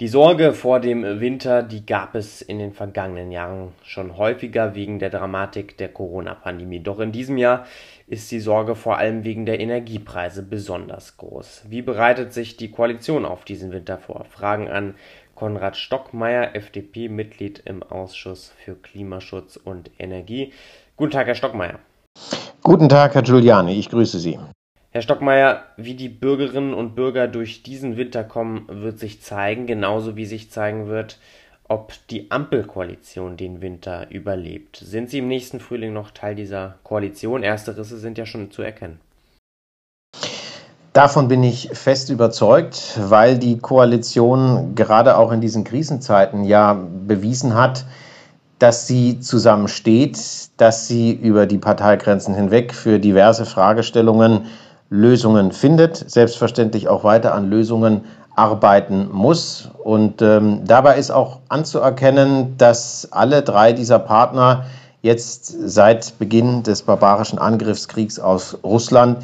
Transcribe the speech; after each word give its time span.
Die 0.00 0.08
Sorge 0.08 0.54
vor 0.54 0.80
dem 0.80 1.20
Winter, 1.20 1.62
die 1.62 1.86
gab 1.86 2.16
es 2.16 2.42
in 2.42 2.58
den 2.58 2.72
vergangenen 2.72 3.30
Jahren 3.30 3.68
schon 3.84 4.16
häufiger 4.16 4.74
wegen 4.74 4.98
der 4.98 5.08
Dramatik 5.08 5.78
der 5.78 5.88
Corona-Pandemie. 5.88 6.80
Doch 6.80 6.98
in 6.98 7.12
diesem 7.12 7.36
Jahr 7.36 7.64
ist 8.08 8.32
die 8.32 8.40
Sorge 8.40 8.74
vor 8.74 8.98
allem 8.98 9.22
wegen 9.22 9.46
der 9.46 9.60
Energiepreise 9.60 10.42
besonders 10.42 11.16
groß. 11.16 11.66
Wie 11.68 11.80
bereitet 11.80 12.32
sich 12.32 12.56
die 12.56 12.72
Koalition 12.72 13.24
auf 13.24 13.44
diesen 13.44 13.70
Winter 13.70 13.98
vor? 13.98 14.24
Fragen 14.28 14.68
an 14.68 14.96
Konrad 15.36 15.76
Stockmeier, 15.76 16.56
FDP-Mitglied 16.56 17.62
im 17.64 17.84
Ausschuss 17.84 18.52
für 18.64 18.74
Klimaschutz 18.74 19.56
und 19.56 19.92
Energie. 20.00 20.52
Guten 20.96 21.12
Tag, 21.12 21.28
Herr 21.28 21.36
Stockmeier. 21.36 21.78
Guten 22.64 22.88
Tag, 22.88 23.14
Herr 23.14 23.22
Giuliani. 23.22 23.78
Ich 23.78 23.90
grüße 23.90 24.18
Sie. 24.18 24.40
Herr 24.96 25.02
Stockmeier, 25.02 25.64
wie 25.76 25.94
die 25.94 26.08
Bürgerinnen 26.08 26.72
und 26.72 26.94
Bürger 26.94 27.26
durch 27.26 27.64
diesen 27.64 27.96
Winter 27.96 28.22
kommen, 28.22 28.66
wird 28.68 29.00
sich 29.00 29.20
zeigen, 29.20 29.66
genauso 29.66 30.14
wie 30.14 30.24
sich 30.24 30.52
zeigen 30.52 30.86
wird, 30.86 31.18
ob 31.66 31.94
die 32.10 32.30
Ampelkoalition 32.30 33.36
den 33.36 33.60
Winter 33.60 34.08
überlebt. 34.10 34.76
Sind 34.76 35.10
Sie 35.10 35.18
im 35.18 35.26
nächsten 35.26 35.58
Frühling 35.58 35.92
noch 35.92 36.12
Teil 36.12 36.36
dieser 36.36 36.76
Koalition? 36.84 37.42
Erste 37.42 37.76
Risse 37.76 37.98
sind 37.98 38.18
ja 38.18 38.24
schon 38.24 38.52
zu 38.52 38.62
erkennen. 38.62 39.00
Davon 40.92 41.26
bin 41.26 41.42
ich 41.42 41.70
fest 41.72 42.08
überzeugt, 42.10 42.96
weil 42.96 43.36
die 43.36 43.58
Koalition 43.58 44.76
gerade 44.76 45.16
auch 45.16 45.32
in 45.32 45.40
diesen 45.40 45.64
Krisenzeiten 45.64 46.44
ja 46.44 46.72
bewiesen 46.72 47.56
hat, 47.56 47.84
dass 48.60 48.86
sie 48.86 49.18
zusammensteht, 49.18 50.16
dass 50.56 50.86
sie 50.86 51.10
über 51.10 51.46
die 51.46 51.58
Parteigrenzen 51.58 52.36
hinweg 52.36 52.72
für 52.72 53.00
diverse 53.00 53.44
Fragestellungen 53.44 54.46
Lösungen 54.90 55.52
findet, 55.52 55.96
selbstverständlich 56.10 56.88
auch 56.88 57.04
weiter 57.04 57.34
an 57.34 57.50
Lösungen 57.50 58.02
arbeiten 58.36 59.08
muss. 59.12 59.70
Und 59.82 60.22
ähm, 60.22 60.60
dabei 60.64 60.98
ist 60.98 61.10
auch 61.10 61.38
anzuerkennen, 61.48 62.56
dass 62.58 63.08
alle 63.10 63.42
drei 63.42 63.72
dieser 63.72 63.98
Partner 63.98 64.64
jetzt 65.02 65.54
seit 65.66 66.18
Beginn 66.18 66.62
des 66.62 66.82
barbarischen 66.82 67.38
Angriffskriegs 67.38 68.18
aus 68.18 68.58
Russland, 68.64 69.18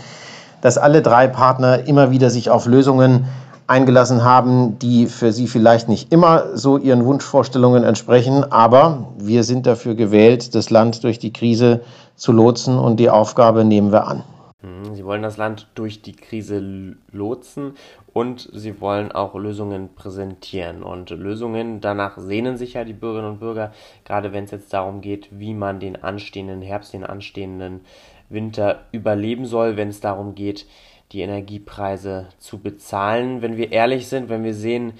dass 0.61 0.77
alle 0.77 1.03
drei 1.03 1.27
Partner 1.27 1.87
immer 1.87 2.11
wieder 2.11 2.31
sich 2.31 2.51
auf 2.51 2.67
Lösungen 2.67 3.25
eingelassen 3.67 4.25
haben, 4.25 4.79
die 4.79 5.06
für 5.06 5.33
sie 5.33 5.47
vielleicht 5.47 5.89
nicht 5.89 6.12
immer 6.12 6.56
so 6.56 6.77
ihren 6.77 7.05
Wunschvorstellungen 7.06 7.84
entsprechen, 7.84 8.45
aber 8.51 9.06
wir 9.17 9.45
sind 9.45 9.65
dafür 9.65 9.95
gewählt, 9.95 10.55
das 10.55 10.71
Land 10.71 11.05
durch 11.05 11.19
die 11.19 11.33
Krise 11.33 11.81
zu 12.17 12.33
lotsen 12.33 12.79
und 12.79 12.99
die 12.99 13.09
Aufgabe 13.09 13.65
nehmen 13.65 13.93
wir 13.93 14.09
an. 14.09 14.25
Mhm, 14.62 14.94
sie 14.94 15.05
wollen 15.05 15.22
das 15.22 15.36
Land 15.36 15.69
durch 15.75 16.03
die 16.03 16.12
Krise 16.12 16.97
lotsen 17.12 17.75
und 18.12 18.48
sie 18.53 18.80
wollen 18.80 19.11
auch 19.11 19.34
Lösungen 19.34 19.94
präsentieren. 19.94 20.83
Und 20.83 21.11
Lösungen, 21.11 21.80
danach 21.80 22.19
sehnen 22.19 22.56
sich 22.56 22.75
ja 22.75 22.84
die 22.84 22.92
Bürgerinnen 22.92 23.33
und 23.33 23.41
Bürger, 23.41 23.72
gerade 24.05 24.33
wenn 24.33 24.44
es 24.44 24.50
jetzt 24.50 24.72
darum 24.72 25.00
geht, 25.00 25.28
wie 25.31 25.55
man 25.55 25.81
den 25.81 26.03
anstehenden 26.03 26.62
Herbst, 26.62 26.92
den 26.92 27.05
anstehenden 27.05 27.81
Winter 28.28 28.84
überleben 28.92 29.47
soll, 29.47 29.77
wenn 29.77 29.88
es 29.88 30.00
darum 30.00 30.34
geht, 30.34 30.66
die 31.12 31.22
Energiepreise 31.22 32.28
zu 32.38 32.58
bezahlen. 32.58 33.42
Wenn 33.42 33.56
wir 33.56 33.72
ehrlich 33.72 34.08
sind, 34.08 34.28
wenn 34.28 34.44
wir 34.44 34.55
sehen, 34.55 34.92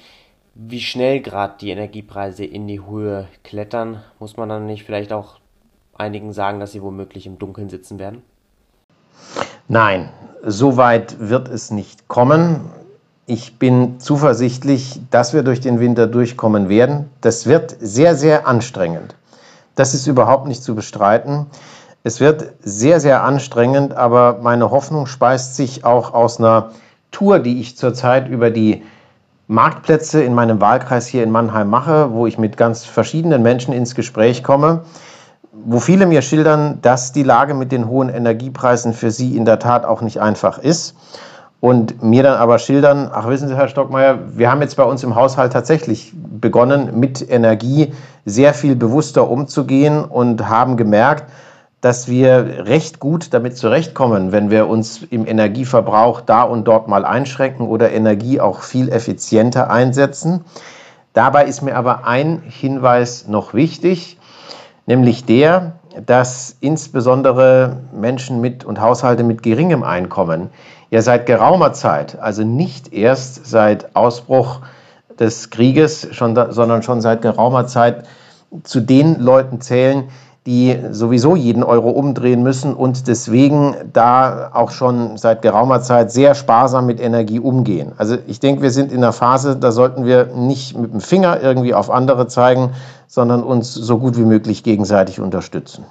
wie 0.55 0.81
schnell 0.81 1.20
gerade 1.20 1.55
die 1.61 1.70
Energiepreise 1.70 2.44
in 2.44 2.66
die 2.66 2.84
Höhe 2.84 3.28
klettern, 3.44 4.03
muss 4.19 4.36
man 4.36 4.48
dann 4.48 4.66
nicht 4.66 4.84
vielleicht 4.84 5.12
auch 5.12 5.38
einigen 5.94 6.33
sagen, 6.33 6.61
dass 6.61 6.72
sie 6.72 6.83
womöglich 6.83 7.27
im 7.27 7.38
Dunkeln 7.38 7.69
sitzen 7.69 7.98
werden? 7.98 8.22
Nein, 9.73 10.09
so 10.45 10.77
weit 10.77 11.15
wird 11.21 11.47
es 11.47 11.71
nicht 11.71 12.09
kommen. 12.09 12.63
Ich 13.27 13.61
bin 13.61 14.01
zuversichtlich, 14.01 15.01
dass 15.12 15.33
wir 15.33 15.45
durch 15.45 15.61
den 15.61 15.79
Winter 15.79 16.09
durchkommen 16.09 16.69
werden. 16.69 17.09
Das 17.21 17.47
wird 17.47 17.77
sehr, 17.79 18.17
sehr 18.17 18.49
anstrengend. 18.49 19.15
Das 19.77 19.95
ist 19.95 20.09
überhaupt 20.09 20.49
nicht 20.49 20.65
zu 20.65 20.75
bestreiten. 20.75 21.47
Es 22.03 22.19
wird 22.19 22.53
sehr, 22.65 22.99
sehr 22.99 23.23
anstrengend, 23.23 23.94
aber 23.94 24.41
meine 24.43 24.72
Hoffnung 24.72 25.06
speist 25.06 25.55
sich 25.55 25.84
auch 25.84 26.15
aus 26.15 26.41
einer 26.41 26.73
Tour, 27.12 27.39
die 27.39 27.61
ich 27.61 27.77
zurzeit 27.77 28.28
über 28.28 28.50
die 28.50 28.83
Marktplätze 29.47 30.21
in 30.21 30.34
meinem 30.34 30.61
Wahlkreis 30.61 31.06
hier 31.06 31.23
in 31.23 31.31
Mannheim 31.31 31.71
mache, 31.71 32.11
wo 32.11 32.27
ich 32.27 32.39
mit 32.39 32.56
ganz 32.56 32.84
verschiedenen 32.84 33.43
Menschen 33.43 33.73
ins 33.73 33.94
Gespräch 33.94 34.43
komme 34.43 34.83
wo 35.53 35.81
viele 35.81 36.06
mir 36.06 36.22
schildern, 36.22 36.78
dass 36.83 37.12
die 37.12 37.22
Lage 37.22 37.55
mit 37.55 37.72
den 37.72 37.88
hohen 37.88 38.09
Energiepreisen 38.09 38.93
für 38.93 39.11
sie 39.11 39.37
in 39.37 39.44
der 39.44 39.59
Tat 39.59 39.84
auch 39.84 40.00
nicht 40.00 40.21
einfach 40.21 40.59
ist. 40.59 40.94
Und 41.59 42.03
mir 42.03 42.22
dann 42.22 42.38
aber 42.38 42.59
schildern, 42.59 43.11
ach 43.12 43.28
wissen 43.28 43.49
Sie, 43.49 43.55
Herr 43.55 43.69
Stockmeier, 43.69 44.19
wir 44.34 44.50
haben 44.50 44.62
jetzt 44.62 44.77
bei 44.77 44.84
uns 44.84 45.05
im 45.05 45.15
Haushalt 45.15 45.53
tatsächlich 45.53 46.15
begonnen, 46.15 46.99
mit 46.99 47.28
Energie 47.28 47.93
sehr 48.25 48.55
viel 48.55 48.77
bewusster 48.77 49.28
umzugehen 49.28 50.03
und 50.03 50.49
haben 50.49 50.78
gemerkt, 50.78 51.25
dass 51.82 52.09
wir 52.09 52.67
recht 52.67 52.99
gut 52.99 53.34
damit 53.34 53.59
zurechtkommen, 53.59 54.32
wenn 54.32 54.50
wir 54.50 54.69
uns 54.69 55.03
im 55.03 55.27
Energieverbrauch 55.27 56.22
da 56.22 56.43
und 56.43 56.65
dort 56.65 56.88
mal 56.88 57.05
einschränken 57.05 57.67
oder 57.67 57.91
Energie 57.91 58.41
auch 58.41 58.62
viel 58.62 58.88
effizienter 58.88 59.71
einsetzen. 59.71 60.44
Dabei 61.12 61.44
ist 61.44 61.61
mir 61.61 61.77
aber 61.77 62.06
ein 62.06 62.41
Hinweis 62.47 63.28
noch 63.28 63.53
wichtig 63.53 64.17
nämlich 64.87 65.25
der, 65.25 65.73
dass 66.07 66.57
insbesondere 66.61 67.79
Menschen 67.93 68.41
mit 68.41 68.65
und 68.65 68.81
Haushalte 68.81 69.25
mit 69.25 69.43
geringem 69.43 69.83
Einkommen 69.83 70.51
ja 70.91 71.03
seit 71.03 71.27
geraumer 71.27 71.73
Zeit, 71.73 72.19
also 72.19 72.43
nicht 72.45 72.93
erst 72.93 73.47
seit 73.47 73.95
Ausbruch 73.97 74.61
des 75.19 75.51
Krieges, 75.51 76.09
schon, 76.13 76.35
sondern 76.53 76.83
schon 76.83 77.01
seit 77.01 77.23
geraumer 77.23 77.67
Zeit 77.67 78.07
zu 78.65 78.81
den 78.81 79.21
Leuten 79.21 79.61
zählen, 79.61 80.09
die 80.47 80.78
sowieso 80.91 81.37
jeden 81.37 81.62
Euro 81.62 81.91
umdrehen 81.91 82.43
müssen 82.43 82.75
und 82.75 83.06
deswegen 83.09 83.77
da 83.93 84.51
auch 84.55 84.71
schon 84.71 85.19
seit 85.19 85.43
geraumer 85.43 85.83
Zeit 85.83 86.11
sehr 86.11 86.34
sparsam 86.34 86.87
mit 86.87 86.99
Energie 86.99 87.39
umgehen. 87.39 87.93
Also 87.99 88.17
ich 88.27 88.41
denke, 88.41 88.62
wir 88.62 88.71
sind 88.71 88.91
in 88.91 88.99
einer 88.99 89.12
Phase, 89.12 89.56
da 89.56 89.71
sollten 89.71 90.06
wir 90.06 90.27
nicht 90.27 90.77
mit 90.79 90.93
dem 90.93 91.00
Finger 91.00 91.43
irgendwie 91.43 91.75
auf 91.75 91.91
andere 91.91 92.27
zeigen, 92.27 92.71
sondern 93.06 93.43
uns 93.43 93.75
so 93.75 93.99
gut 93.99 94.17
wie 94.17 94.25
möglich 94.25 94.62
gegenseitig 94.62 95.21
unterstützen. 95.21 95.84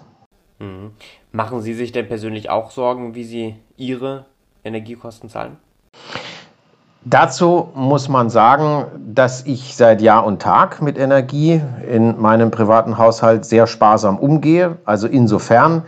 Mhm. 0.58 0.92
Machen 1.32 1.62
Sie 1.62 1.76
sich 1.76 1.92
denn 1.92 2.08
persönlich 2.08 2.50
auch 2.50 2.72
Sorgen, 2.72 3.14
wie 3.14 3.24
Sie 3.24 3.56
Ihre 3.78 4.26
Energiekosten 4.64 5.30
zahlen? 5.30 5.58
Dazu 7.06 7.70
muss 7.76 8.10
man 8.10 8.30
sagen, 8.30 8.86
dass 9.14 9.46
ich 9.46 9.78
seit 9.78 10.02
Jahr 10.02 10.26
und 10.26 10.42
Tag 10.42 10.82
mit 10.82 10.98
Energie 10.98 11.62
in 11.90 12.20
meinem 12.20 12.52
privaten 12.52 12.98
Haushalt 12.98 13.46
sehr 13.46 13.68
sparsam 13.68 14.20
umgehe. 14.20 14.78
Also 14.84 15.08
insofern 15.08 15.84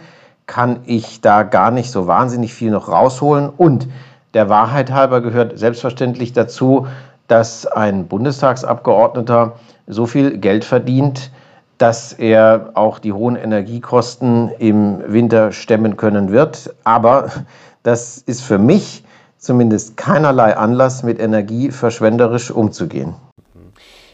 kann 0.46 0.80
ich 0.86 1.20
da 1.20 1.44
gar 1.44 1.70
nicht 1.72 1.92
so 1.92 2.08
wahnsinnig 2.08 2.54
viel 2.54 2.72
noch 2.72 2.88
rausholen. 2.88 3.50
Und 3.50 3.90
der 4.34 4.48
Wahrheit 4.48 4.92
halber 4.92 5.20
gehört 5.20 5.60
selbstverständlich 5.60 6.32
dazu, 6.32 6.88
dass 7.28 7.68
ein 7.68 8.08
Bundestagsabgeordneter 8.08 9.54
so 9.88 10.06
viel 10.06 10.38
Geld 10.38 10.64
verdient, 10.64 11.32
dass 11.78 12.14
er 12.14 12.72
auch 12.76 13.00
die 13.00 13.12
hohen 13.12 13.36
Energiekosten 13.36 14.50
im 14.60 15.02
Winter 15.08 15.52
stemmen 15.52 15.98
können 15.98 16.32
wird. 16.32 16.74
Aber 16.86 17.32
das 17.84 18.18
ist 18.18 18.42
für 18.44 18.58
mich 18.58 19.04
zumindest 19.42 19.98
keinerlei 19.98 20.56
Anlass, 20.56 21.04
mit 21.04 21.20
Energie 21.20 21.72
verschwenderisch 21.72 22.52
umzugehen. 22.52 23.16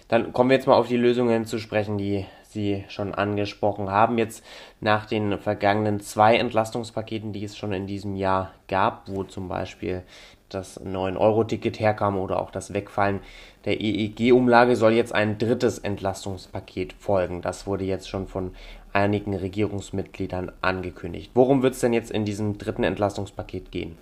Dann 0.08 0.32
kommen 0.32 0.50
wir 0.50 0.56
jetzt 0.56 0.68
mal 0.68 0.78
auf 0.78 0.88
die 0.88 0.98
Lösungen 0.98 1.46
zu 1.46 1.60
sprechen, 1.60 1.98
die 1.98 2.26
Sie 2.50 2.86
schon 2.88 3.14
angesprochen 3.14 3.92
haben. 3.92 4.18
Jetzt 4.18 4.42
nach 4.80 5.06
den 5.06 5.38
vergangenen 5.38 6.00
zwei 6.00 6.38
Entlastungspaketen, 6.38 7.34
die 7.34 7.44
es 7.44 7.58
schon 7.58 7.74
in 7.74 7.88
diesem 7.88 8.16
Jahr 8.16 8.54
gab, 8.70 9.10
wo 9.10 9.24
zum 9.24 9.50
Beispiel 9.50 10.04
das 10.48 10.80
9-Euro-Ticket 10.80 11.78
herkam 11.82 12.18
oder 12.18 12.42
auch 12.42 12.52
das 12.52 12.74
Wegfallen 12.74 13.20
der 13.66 13.82
EEG-Umlage, 13.82 14.78
soll 14.78 14.94
jetzt 14.94 15.14
ein 15.14 15.38
drittes 15.38 15.78
Entlastungspaket 15.80 16.94
folgen. 16.94 17.42
Das 17.42 17.68
wurde 17.68 17.84
jetzt 17.84 18.08
schon 18.08 18.28
von 18.28 18.52
einigen 18.94 19.36
Regierungsmitgliedern 19.36 20.54
angekündigt. 20.62 21.32
Worum 21.34 21.64
wird 21.64 21.74
es 21.74 21.82
denn 21.82 21.92
jetzt 21.92 22.12
in 22.12 22.24
diesem 22.24 22.58
dritten 22.58 22.86
Entlastungspaket 22.86 23.72
gehen? 23.72 23.98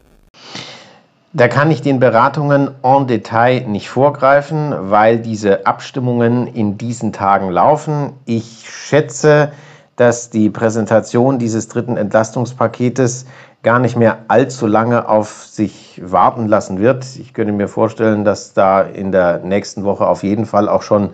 Da 1.38 1.50
kann 1.50 1.70
ich 1.70 1.82
den 1.82 2.00
Beratungen 2.00 2.70
en 2.82 3.08
Detail 3.08 3.68
nicht 3.68 3.90
vorgreifen, 3.90 4.74
weil 4.80 5.20
diese 5.20 5.66
Abstimmungen 5.66 6.48
in 6.48 6.78
diesen 6.78 7.12
Tagen 7.12 7.50
laufen. 7.50 8.14
Ich 8.24 8.70
schätze, 8.70 9.52
dass 9.98 10.30
die 10.30 10.50
Präsentation 10.50 11.38
dieses 11.38 11.68
dritten 11.68 11.98
Entlastungspaketes 11.98 13.26
gar 13.64 13.80
nicht 13.80 13.98
mehr 13.98 14.20
allzu 14.30 14.66
lange 14.66 15.10
auf 15.10 15.44
sich 15.44 16.02
warten 16.02 16.48
lassen 16.48 16.80
wird. 16.80 17.06
Ich 17.20 17.34
könnte 17.34 17.52
mir 17.52 17.68
vorstellen, 17.68 18.24
dass 18.24 18.54
da 18.54 18.82
in 18.82 19.12
der 19.12 19.40
nächsten 19.40 19.84
Woche 19.84 20.08
auf 20.08 20.24
jeden 20.24 20.46
Fall 20.46 20.70
auch 20.70 20.84
schon 20.84 21.10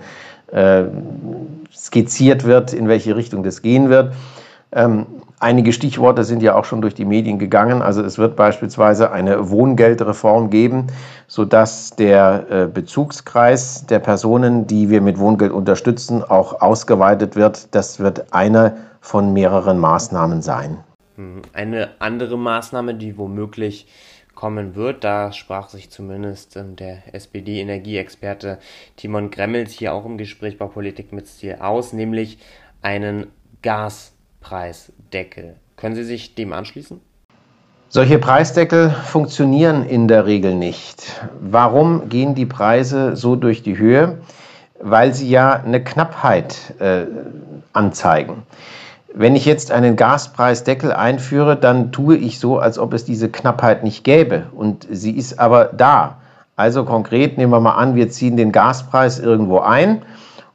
äh, 0.51 0.83
skizziert 1.75 2.43
wird, 2.43 2.73
in 2.73 2.87
welche 2.87 3.15
Richtung 3.15 3.41
das 3.41 3.63
gehen 3.63 3.89
wird. 3.89 4.13
Ähm, 4.71 5.07
Einige 5.41 5.73
Stichworte 5.73 6.23
sind 6.23 6.43
ja 6.43 6.53
auch 6.53 6.65
schon 6.65 6.83
durch 6.83 6.93
die 6.93 7.03
Medien 7.03 7.39
gegangen. 7.39 7.81
Also 7.81 8.03
es 8.03 8.19
wird 8.19 8.35
beispielsweise 8.35 9.11
eine 9.11 9.49
Wohngeldreform 9.49 10.51
geben, 10.51 10.85
sodass 11.27 11.95
der 11.95 12.45
äh, 12.51 12.67
Bezugskreis 12.67 13.87
der 13.87 13.97
Personen, 13.97 14.67
die 14.67 14.91
wir 14.91 15.01
mit 15.01 15.17
Wohngeld 15.17 15.51
unterstützen, 15.51 16.23
auch 16.23 16.61
ausgeweitet 16.61 17.35
wird. 17.35 17.73
Das 17.73 17.99
wird 17.99 18.31
eine 18.31 18.77
von 18.99 19.33
mehreren 19.33 19.79
Maßnahmen 19.79 20.43
sein. 20.43 20.77
Hm, 21.15 21.41
eine 21.53 21.89
andere 21.97 22.37
Maßnahme, 22.37 22.93
die 22.93 23.17
womöglich 23.17 23.87
kommen 24.35 24.75
wird, 24.75 25.03
da 25.03 25.31
sprach 25.31 25.69
sich 25.69 25.89
zumindest 25.89 26.55
ähm, 26.55 26.75
der 26.75 27.15
SPD-Energieexperte 27.15 28.59
Timon 28.95 29.31
Gremmels 29.31 29.71
hier 29.73 29.95
auch 29.95 30.05
im 30.05 30.19
Gespräch 30.19 30.59
bei 30.59 30.67
Politik 30.67 31.11
mit 31.13 31.27
Stil 31.27 31.55
aus, 31.59 31.93
nämlich 31.93 32.37
einen 32.83 33.25
Gas 33.63 34.13
Preisdeckel. 34.41 35.55
Können 35.77 35.95
Sie 35.95 36.03
sich 36.03 36.35
dem 36.35 36.51
anschließen? 36.51 36.99
Solche 37.87 38.19
Preisdeckel 38.19 38.89
funktionieren 38.89 39.85
in 39.85 40.07
der 40.07 40.25
Regel 40.25 40.55
nicht. 40.55 41.21
Warum 41.41 42.09
gehen 42.09 42.35
die 42.35 42.45
Preise 42.45 43.15
so 43.15 43.35
durch 43.35 43.63
die 43.63 43.77
Höhe? 43.77 44.19
Weil 44.79 45.13
sie 45.13 45.29
ja 45.29 45.53
eine 45.53 45.83
Knappheit 45.83 46.57
äh, 46.79 47.05
anzeigen. 47.73 48.43
Wenn 49.13 49.35
ich 49.35 49.45
jetzt 49.45 49.71
einen 49.71 49.97
Gaspreisdeckel 49.97 50.93
einführe, 50.93 51.57
dann 51.57 51.91
tue 51.91 52.15
ich 52.15 52.39
so, 52.39 52.59
als 52.59 52.79
ob 52.79 52.93
es 52.93 53.03
diese 53.03 53.29
Knappheit 53.29 53.83
nicht 53.83 54.03
gäbe. 54.05 54.47
Und 54.55 54.87
sie 54.89 55.11
ist 55.11 55.37
aber 55.37 55.65
da. 55.65 56.17
Also 56.55 56.85
konkret 56.85 57.37
nehmen 57.37 57.51
wir 57.51 57.59
mal 57.59 57.75
an, 57.75 57.95
wir 57.95 58.09
ziehen 58.09 58.37
den 58.37 58.51
Gaspreis 58.51 59.19
irgendwo 59.19 59.59
ein 59.59 60.01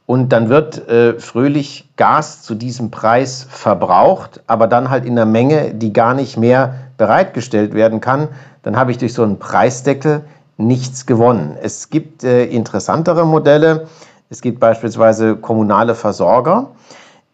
und 0.07 0.29
dann 0.29 0.47
wird 0.47 0.87
äh, 0.87 1.19
fröhlich 1.19 1.89
Gas 1.97 2.41
zu 2.41 2.55
diesem 2.55 2.89
Preis 2.91 3.45
verbraucht, 3.47 4.41
aber 4.47 4.67
dann 4.67 4.89
halt 4.89 5.05
in 5.05 5.11
einer 5.11 5.25
Menge, 5.25 5.73
die 5.73 5.91
gar 5.91 6.13
nicht 6.13 6.37
mehr 6.37 6.75
bereitgestellt 6.97 7.73
werden 7.73 7.99
kann. 7.99 8.29
Dann 8.63 8.77
habe 8.77 8.91
ich 8.91 8.97
durch 8.97 9.13
so 9.13 9.21
einen 9.21 9.37
Preisdeckel 9.37 10.21
nichts 10.55 11.05
gewonnen. 11.05 11.57
Es 11.61 11.89
gibt 11.89 12.23
äh, 12.23 12.45
interessantere 12.45 13.27
Modelle. 13.27 13.87
Es 14.29 14.41
gibt 14.41 14.61
beispielsweise 14.61 15.35
kommunale 15.35 15.93
Versorger, 15.93 16.71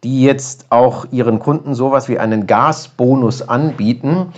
die 0.03 0.23
jetzt 0.23 0.65
auch 0.71 1.05
ihren 1.11 1.37
Kunden 1.37 1.75
sowas 1.75 2.09
wie 2.09 2.17
einen 2.17 2.47
Gasbonus 2.47 3.47
anbieten 3.47 4.33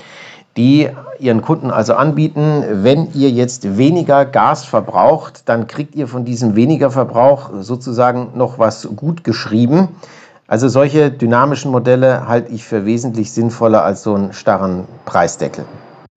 die 0.57 0.89
ihren 1.19 1.41
Kunden 1.41 1.71
also 1.71 1.93
anbieten, 1.95 2.63
wenn 2.83 3.11
ihr 3.13 3.29
jetzt 3.29 3.77
weniger 3.77 4.25
Gas 4.25 4.65
verbraucht, 4.65 5.47
dann 5.49 5.67
kriegt 5.67 5.95
ihr 5.95 6.07
von 6.07 6.25
diesem 6.25 6.55
weniger 6.55 6.91
Verbrauch 6.91 7.51
sozusagen 7.59 8.31
noch 8.35 8.59
was 8.59 8.87
gut 8.95 9.23
geschrieben. 9.23 9.89
Also 10.47 10.69
solche 10.69 11.11
dynamischen 11.11 11.71
Modelle 11.71 12.27
halte 12.27 12.51
ich 12.51 12.63
für 12.63 12.85
wesentlich 12.85 13.31
sinnvoller 13.31 13.83
als 13.83 14.03
so 14.03 14.13
einen 14.13 14.31
starren 14.31 14.87
Preisdeckel. 15.05 15.65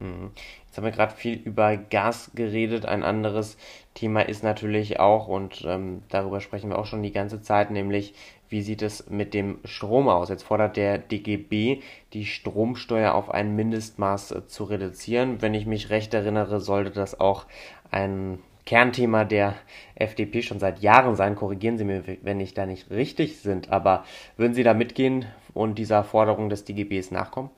Mhm. 0.01 0.31
Jetzt 0.67 0.77
haben 0.77 0.85
wir 0.85 0.93
gerade 0.93 1.15
viel 1.15 1.35
über 1.35 1.77
Gas 1.77 2.31
geredet. 2.35 2.85
Ein 2.85 3.03
anderes 3.03 3.57
Thema 3.95 4.21
ist 4.21 4.45
natürlich 4.45 5.01
auch, 5.01 5.27
und 5.27 5.65
ähm, 5.67 6.03
darüber 6.11 6.41
sprechen 6.41 6.71
wir 6.71 6.79
auch 6.79 6.87
schon 6.87 7.03
die 7.03 7.11
ganze 7.11 7.41
Zeit, 7.41 7.71
nämlich 7.71 8.15
wie 8.49 8.63
sieht 8.63 8.83
es 8.83 9.09
mit 9.11 9.35
dem 9.35 9.59
Strom 9.65 10.09
aus? 10.09 10.29
Jetzt 10.29 10.45
fordert 10.45 10.77
der 10.77 10.99
DGB, 10.99 11.81
die 12.13 12.27
Stromsteuer 12.27 13.15
auf 13.15 13.31
ein 13.31 13.55
Mindestmaß 13.55 14.33
äh, 14.33 14.47
zu 14.47 14.65
reduzieren. 14.65 15.43
Wenn 15.43 15.55
ich 15.55 15.67
mich 15.67 15.91
recht 15.91 16.15
erinnere, 16.15 16.61
sollte 16.61 16.91
das 16.91 17.19
auch 17.19 17.47
ein 17.91 18.39
Kernthema 18.65 19.25
der 19.25 19.55
FDP 19.95 20.43
schon 20.43 20.61
seit 20.61 20.81
Jahren 20.81 21.17
sein. 21.17 21.37
Korrigieren 21.37 21.79
Sie 21.79 21.85
mir, 21.85 22.03
wenn 22.23 22.41
ich 22.41 22.55
da 22.55 22.67
nicht 22.67 22.91
richtig 22.91 23.41
sind. 23.41 23.71
Aber 23.71 24.05
würden 24.37 24.55
Sie 24.55 24.63
da 24.63 24.75
mitgehen 24.75 25.25
und 25.55 25.79
dieser 25.79 26.05
Forderung 26.05 26.51
des 26.51 26.65
DGBs 26.65 27.11
nachkommen? 27.11 27.51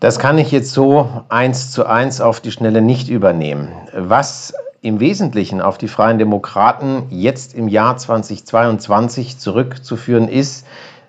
Das 0.00 0.18
kann 0.18 0.38
ich 0.38 0.50
jetzt 0.50 0.72
so 0.72 1.08
eins 1.28 1.70
zu 1.70 1.86
eins 1.86 2.20
auf 2.20 2.40
die 2.40 2.50
Schnelle 2.50 2.82
nicht 2.82 3.08
übernehmen. 3.08 3.70
Was 3.94 4.52
im 4.82 4.98
Wesentlichen 4.98 5.62
auf 5.62 5.78
die 5.78 5.86
Freien 5.86 6.18
Demokraten 6.18 7.04
jetzt 7.10 7.54
im 7.54 7.68
Jahr 7.68 7.96
2022 7.96 9.38
zurückzuführen 9.38 10.28
ist, 10.28 10.66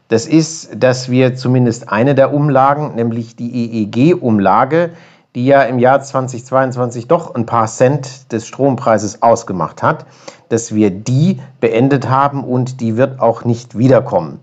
das 0.10 0.28
ist, 0.28 0.70
dass 0.78 1.10
wir 1.10 1.34
zumindest 1.36 1.90
eine 1.90 2.14
der 2.14 2.34
Umlagen, 2.34 2.94
nämlich 2.94 3.36
die 3.36 3.81
EEG-Umlage, 3.84 4.92
die 5.34 5.48
ja 5.48 5.64
im 5.64 5.80
Jahr 5.80 6.02
2022 6.02 7.08
doch 7.08 7.34
ein 7.34 7.48
paar 7.48 7.66
Cent 7.66 8.31
des 8.31 8.46
Strompreises 8.46 9.24
ausgemacht 9.24 9.81
hat, 9.81 10.06
dass 10.50 10.76
wir 10.76 10.92
die 10.92 11.40
beendet 11.60 12.08
haben 12.08 12.44
und 12.44 12.80
die 12.80 12.96
wird 12.96 13.19
auch 13.19 13.44
nicht 13.44 13.76
wiederkommen. 13.76 14.40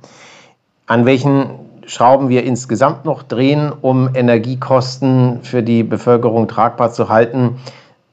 An 0.87 1.07
welchen 1.07 1.51
Schrauben 1.87 2.31
wir 2.31 2.43
insgesamt 2.43 3.05
noch 3.05 3.23
drehen, 3.23 3.73
um 3.81 4.15
Energiekosten 4.15 5.41
für 5.43 5.63
die 5.63 5.85
Bevölkerung 5.85 6.49
tragbar 6.49 6.91
zu 6.91 7.09
halten, 7.09 7.61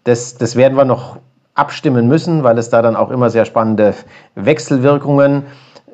das, 0.07 0.37
das 0.37 0.55
werden 0.55 0.77
wir 0.77 0.85
noch 0.85 1.19
abstimmen 1.53 2.07
müssen, 2.07 2.43
weil 2.43 2.57
es 2.57 2.69
da 2.69 2.81
dann 2.81 2.95
auch 2.95 3.11
immer 3.11 3.29
sehr 3.29 3.45
spannende 3.45 3.93
Wechselwirkungen 4.35 5.43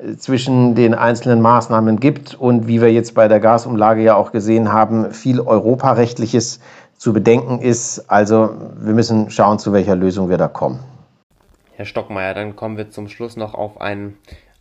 äh, 0.00 0.16
zwischen 0.16 0.74
den 0.74 0.94
einzelnen 0.94 1.40
Maßnahmen 1.40 1.98
gibt 1.98 2.34
und 2.34 2.68
wie 2.68 2.80
wir 2.80 2.92
jetzt 2.92 3.14
bei 3.14 3.26
der 3.26 3.40
Gasumlage 3.40 4.02
ja 4.02 4.14
auch 4.14 4.30
gesehen 4.30 4.72
haben, 4.72 5.10
viel 5.12 5.40
Europarechtliches 5.40 6.60
zu 6.96 7.12
bedenken 7.12 7.60
ist. 7.60 8.08
Also 8.08 8.50
wir 8.78 8.94
müssen 8.94 9.30
schauen, 9.30 9.58
zu 9.58 9.72
welcher 9.72 9.96
Lösung 9.96 10.28
wir 10.28 10.38
da 10.38 10.48
kommen. 10.48 10.78
Herr 11.76 11.86
Stockmeier, 11.86 12.34
dann 12.34 12.54
kommen 12.54 12.76
wir 12.76 12.90
zum 12.90 13.08
Schluss 13.08 13.36
noch 13.36 13.54
auf 13.54 13.80
ein 13.80 14.16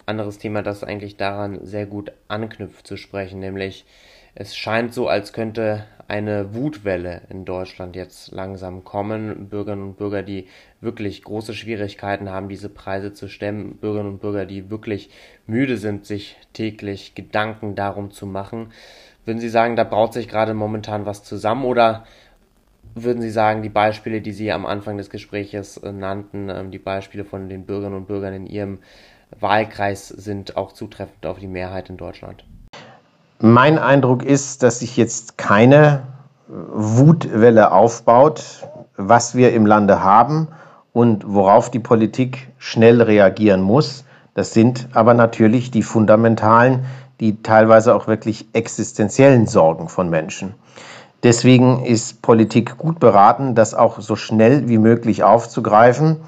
anderes 0.08 0.40
Thema, 0.40 0.64
das 0.64 0.84
eigentlich 0.84 1.16
daran 1.16 1.60
sehr 1.64 1.86
gut 1.86 2.12
anknüpft 2.28 2.88
zu 2.88 2.98
sprechen, 2.98 3.40
nämlich 3.40 3.86
es 4.36 4.56
scheint 4.56 4.94
so, 4.94 5.08
als 5.08 5.32
könnte 5.32 5.86
eine 6.08 6.54
Wutwelle 6.54 7.22
in 7.30 7.46
Deutschland 7.46 7.96
jetzt 7.96 8.32
langsam 8.32 8.84
kommen. 8.84 9.48
Bürgerinnen 9.50 9.84
und 9.84 9.98
Bürger, 9.98 10.24
die 10.24 10.48
wirklich 10.82 11.24
große 11.24 11.54
Schwierigkeiten 11.54 12.30
haben, 12.30 12.50
diese 12.50 12.70
Preise 12.70 13.14
zu 13.14 13.28
stemmen. 13.28 13.78
Bürgerinnen 13.78 14.14
und 14.14 14.22
Bürger, 14.22 14.46
die 14.46 14.70
wirklich 14.70 15.10
müde 15.48 15.78
sind, 15.78 16.06
sich 16.06 16.36
täglich 16.54 17.16
Gedanken 17.16 17.76
darum 17.76 18.12
zu 18.12 18.26
machen. 18.26 18.72
Würden 19.26 19.40
Sie 19.40 19.50
sagen, 19.50 19.76
da 19.76 19.84
braut 19.84 20.14
sich 20.14 20.28
gerade 20.28 20.54
momentan 20.54 21.06
was 21.06 21.24
zusammen 21.24 21.64
oder 21.64 22.06
würden 22.96 23.22
Sie 23.22 23.32
sagen, 23.32 23.62
die 23.62 23.70
Beispiele, 23.70 24.22
die 24.22 24.34
Sie 24.34 24.52
am 24.52 24.66
Anfang 24.66 24.98
des 24.98 25.10
Gespräches 25.10 25.78
äh, 25.78 25.92
nannten, 25.92 26.50
ähm, 26.50 26.72
die 26.72 26.80
Beispiele 26.80 27.24
von 27.24 27.50
den 27.50 27.66
Bürgerinnen 27.66 27.98
und 27.98 28.08
Bürgern 28.08 28.34
in 28.34 28.46
Ihrem 28.46 28.80
Wahlkreis 29.40 30.10
sind 30.10 30.58
auch 30.58 30.74
zutreffend 30.74 31.26
auf 31.26 31.40
die 31.40 31.48
Mehrheit 31.48 31.90
in 31.90 31.98
Deutschland? 31.98 32.46
Mein 33.46 33.78
Eindruck 33.78 34.24
ist, 34.24 34.64
dass 34.64 34.80
sich 34.80 34.96
jetzt 34.96 35.38
keine 35.38 36.04
Wutwelle 36.48 37.74
aufbaut, 37.74 38.70
was 38.96 39.36
wir 39.36 39.52
im 39.52 39.66
Lande 39.66 40.02
haben 40.02 40.48
und 40.94 41.26
worauf 41.28 41.70
die 41.70 41.82
Politik 41.82 42.54
schnell 42.58 43.02
reagieren 43.02 43.62
muss. 43.62 44.06
Das 44.34 44.54
sind 44.54 44.88
aber 44.94 45.14
natürlich 45.14 45.72
die 45.72 45.84
fundamentalen, 45.84 46.86
die 47.20 47.44
teilweise 47.44 47.96
auch 47.96 48.08
wirklich 48.08 48.48
existenziellen 48.54 49.46
Sorgen 49.46 49.90
von 49.90 50.10
Menschen. 50.10 50.54
Deswegen 51.24 51.84
ist 51.84 52.22
Politik 52.22 52.78
gut 52.78 53.02
beraten, 53.02 53.56
das 53.56 53.74
auch 53.74 54.00
so 54.00 54.16
schnell 54.16 54.70
wie 54.70 54.78
möglich 54.78 55.26
aufzugreifen 55.26 56.22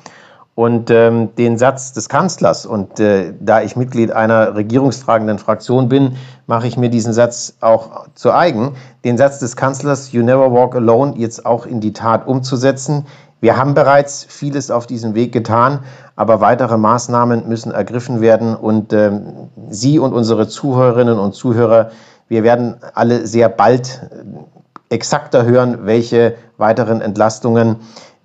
und 0.55 0.89
ähm, 0.89 1.35
den 1.35 1.57
Satz 1.57 1.91
des 1.91 2.07
Kanzlers, 2.07 2.65
und 2.65 2.99
äh, 3.01 3.33
da 3.41 3.61
ich 3.61 3.75
Mitglied 3.75 4.11
einer 4.11 4.55
regierungstragenden 4.55 5.37
Fraktion 5.37 5.89
bin, 5.89 6.15
mache 6.47 6.65
ich 6.65 6.77
mir 6.77 6.89
diesen 6.89 7.11
Satz 7.11 7.57
auch 7.59 8.07
zu 8.15 8.33
eigen, 8.33 8.75
den 9.03 9.17
Satz 9.17 9.39
des 9.39 9.57
Kanzlers 9.57 10.13
You 10.13 10.23
never 10.23 10.53
walk 10.53 10.75
alone 10.75 11.15
jetzt 11.17 11.45
auch 11.45 11.65
in 11.65 11.81
die 11.81 11.91
Tat 11.91 12.25
umzusetzen. 12.25 13.05
Wir 13.41 13.57
haben 13.57 13.73
bereits 13.73 14.23
vieles 14.23 14.71
auf 14.71 14.87
diesem 14.87 15.13
Weg 15.13 15.33
getan, 15.33 15.79
aber 16.15 16.39
weitere 16.39 16.77
Maßnahmen 16.77 17.49
müssen 17.49 17.73
ergriffen 17.73 18.21
werden. 18.21 18.55
Und 18.55 18.93
ähm, 18.93 19.49
Sie 19.69 19.99
und 19.99 20.13
unsere 20.13 20.47
Zuhörerinnen 20.47 21.19
und 21.19 21.35
Zuhörer, 21.35 21.91
wir 22.29 22.43
werden 22.43 22.77
alle 22.93 23.27
sehr 23.27 23.49
bald 23.49 24.09
äh, 24.09 24.93
exakter 24.93 25.45
hören, 25.45 25.79
welche 25.81 26.35
weiteren 26.57 27.01
Entlastungen 27.01 27.75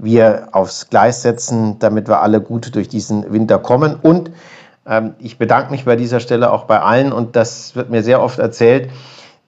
wir 0.02 0.49
aufs 0.52 0.88
Gleis 0.90 1.23
setzen, 1.23 1.78
damit 1.78 2.09
wir 2.09 2.23
alle 2.23 2.40
gut 2.40 2.75
durch 2.75 2.88
diesen 2.88 3.33
Winter 3.33 3.59
kommen. 3.59 3.97
Und 4.00 4.30
ähm, 4.87 5.14
ich 5.19 5.38
bedanke 5.38 5.71
mich 5.71 5.85
bei 5.85 5.97
dieser 5.97 6.21
Stelle 6.21 6.52
auch 6.52 6.64
bei 6.64 6.80
allen 6.80 7.12
und 7.12 7.37
das 7.37 7.76
wird 7.76 7.90
mir 7.90 8.02
sehr 8.02 8.23
oft 8.23 8.38
erzählt, 8.38 8.90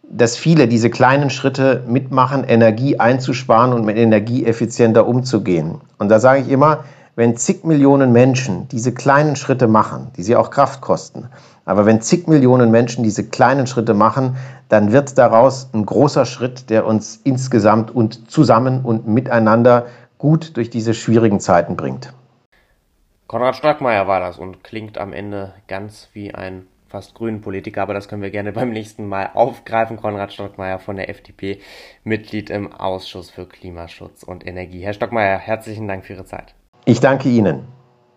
dass 0.02 0.36
viele 0.36 0.68
diese 0.68 0.90
kleinen 0.90 1.30
Schritte 1.30 1.82
mitmachen, 1.86 2.44
Energie 2.44 3.00
einzusparen 3.00 3.72
und 3.72 3.84
mit 3.84 3.96
Energie 3.96 4.44
effizienter 4.44 5.06
umzugehen. 5.06 5.80
Und 5.98 6.10
da 6.10 6.20
sage 6.20 6.42
ich 6.42 6.50
immer, 6.50 6.84
wenn 7.14 7.36
zig 7.36 7.64
Millionen 7.64 8.12
Menschen 8.12 8.68
diese 8.68 8.92
kleinen 8.92 9.36
Schritte 9.36 9.68
machen, 9.68 10.08
die 10.16 10.22
sie 10.22 10.36
auch 10.36 10.50
Kraft 10.50 10.80
kosten, 10.80 11.28
aber 11.64 11.86
wenn 11.86 12.00
zig 12.00 12.26
Millionen 12.26 12.70
Menschen 12.70 13.04
diese 13.04 13.24
kleinen 13.24 13.66
Schritte 13.66 13.94
machen, 13.94 14.36
dann 14.68 14.92
wird 14.92 15.16
daraus 15.18 15.68
ein 15.72 15.86
großer 15.86 16.24
Schritt, 16.24 16.70
der 16.70 16.86
uns 16.86 17.20
insgesamt 17.22 17.94
und 17.94 18.30
zusammen 18.30 18.80
und 18.82 19.06
miteinander 19.06 19.86
gut 20.22 20.56
durch 20.56 20.70
diese 20.70 20.94
schwierigen 20.94 21.40
Zeiten 21.40 21.76
bringt. 21.76 22.14
Konrad 23.26 23.56
Strackmeier 23.56 24.06
war 24.06 24.20
das 24.20 24.38
und 24.38 24.62
klingt 24.62 24.96
am 24.96 25.12
Ende 25.12 25.52
ganz 25.66 26.10
wie 26.12 26.32
ein 26.32 26.68
fast 26.86 27.16
grünen 27.16 27.40
Politiker, 27.40 27.82
aber 27.82 27.92
das 27.92 28.06
können 28.06 28.22
wir 28.22 28.30
gerne 28.30 28.52
beim 28.52 28.70
nächsten 28.70 29.08
Mal 29.08 29.30
aufgreifen. 29.34 29.96
Konrad 29.96 30.32
Stockmeier 30.32 30.78
von 30.78 30.94
der 30.94 31.08
FDP, 31.08 31.58
Mitglied 32.04 32.50
im 32.50 32.72
Ausschuss 32.72 33.30
für 33.30 33.46
Klimaschutz 33.46 34.22
und 34.22 34.46
Energie. 34.46 34.82
Herr 34.82 34.92
Stockmeier, 34.92 35.38
herzlichen 35.38 35.88
Dank 35.88 36.04
für 36.04 36.12
Ihre 36.12 36.24
Zeit. 36.24 36.54
Ich 36.84 37.00
danke 37.00 37.28
Ihnen. 37.28 37.66